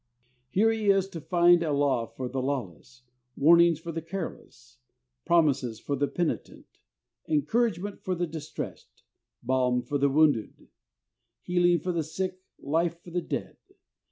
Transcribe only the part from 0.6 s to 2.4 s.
he is to find a law for